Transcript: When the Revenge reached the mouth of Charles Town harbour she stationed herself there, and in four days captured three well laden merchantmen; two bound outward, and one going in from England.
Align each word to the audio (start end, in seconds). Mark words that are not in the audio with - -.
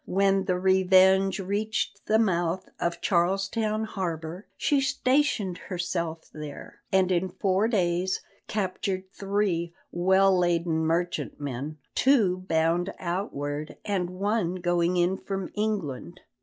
When 0.07 0.45
the 0.45 0.57
Revenge 0.57 1.39
reached 1.39 2.07
the 2.07 2.17
mouth 2.17 2.67
of 2.79 3.01
Charles 3.01 3.47
Town 3.47 3.83
harbour 3.83 4.47
she 4.57 4.81
stationed 4.81 5.59
herself 5.69 6.27
there, 6.33 6.81
and 6.91 7.11
in 7.11 7.29
four 7.29 7.67
days 7.67 8.19
captured 8.47 9.03
three 9.13 9.75
well 9.91 10.35
laden 10.35 10.87
merchantmen; 10.87 11.77
two 11.93 12.37
bound 12.47 12.91
outward, 12.97 13.77
and 13.85 14.09
one 14.09 14.55
going 14.55 14.97
in 14.97 15.17
from 15.17 15.51
England. 15.53 16.21